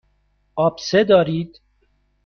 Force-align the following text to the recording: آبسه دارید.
آبسه 0.55 1.03
دارید. 1.03 1.61